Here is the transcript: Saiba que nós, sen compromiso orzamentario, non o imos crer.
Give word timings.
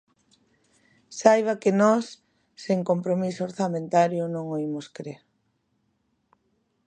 Saiba 1.19 1.59
que 1.61 1.71
nós, 1.81 2.05
sen 2.63 2.79
compromiso 2.91 3.39
orzamentario, 3.49 4.23
non 4.33 4.45
o 4.55 4.57
imos 4.67 4.87
crer. 4.95 5.19